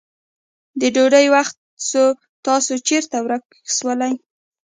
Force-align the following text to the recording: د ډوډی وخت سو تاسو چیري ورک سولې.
د 0.79 0.81
ډوډی 0.95 1.27
وخت 1.35 1.55
سو 1.89 2.03
تاسو 2.45 2.73
چیري 2.87 3.19
ورک 3.25 3.45
سولې. 3.77 4.11